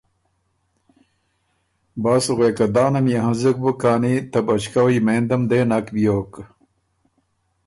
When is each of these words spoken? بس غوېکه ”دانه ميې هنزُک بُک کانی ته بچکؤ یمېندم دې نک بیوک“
بس 2.03 2.25
غوېکه 2.35 2.65
”دانه 2.75 2.99
ميې 3.05 3.19
هنزُک 3.25 3.57
بُک 3.63 3.75
کانی 3.81 4.15
ته 4.31 4.39
بچکؤ 4.47 4.87
یمېندم 4.95 5.41
دې 5.49 5.61
نک 5.69 5.85
بیوک“ 5.95 6.33